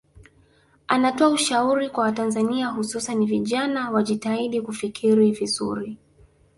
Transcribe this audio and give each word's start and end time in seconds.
Anatoa 0.87 1.29
ushauri 1.29 1.89
kwa 1.89 2.03
Watanzania 2.03 2.67
hususani 2.67 3.25
vijana 3.25 3.91
wajitahidi 3.91 4.61
kufikiri 4.61 5.31
vizuri 5.31 5.97